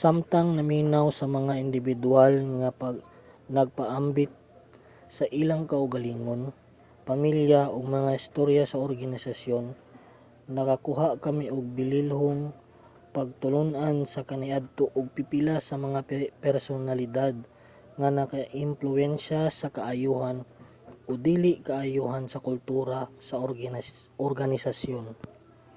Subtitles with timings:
[0.00, 2.70] samtang naminaw sa mga indibidwal nga
[3.56, 4.32] nagpaambit
[5.16, 6.42] sa ilang kaugalingon
[7.08, 9.64] pamilya ug mga istorya sa organisasyon
[10.56, 12.40] nakakuha kami og bililhong
[13.16, 16.00] pagtulun-an sa kaniadto ug pipila sa mga
[16.44, 17.34] personalidad
[17.98, 20.38] nga nakaimpluwensya sa kaayohan
[21.08, 23.34] o dili kaayohan sa kultura sa
[24.28, 25.04] organisasyon